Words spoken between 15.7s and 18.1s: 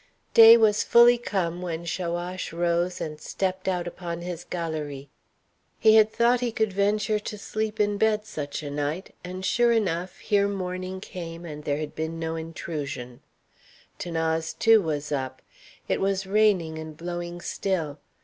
It was raining and blowing still.